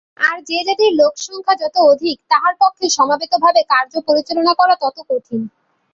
আর 0.21 0.37
যে-জাতির 0.47 0.91
লোকসংখ্যা 0.93 1.55
যত 1.55 1.75
অধিক, 1.91 2.17
তাহার 2.29 2.53
পক্ষে 2.61 2.85
সমবেতভাবে 2.89 3.61
কার্য 3.69 3.93
পরিচালনা 4.07 4.53
করা 4.55 4.75
তত 4.75 4.97
কঠিন। 5.09 5.41